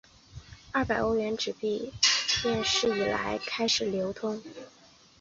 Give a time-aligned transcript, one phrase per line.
[0.71, 1.93] 二百欧元纸币
[2.43, 4.41] 面世以来开始流通。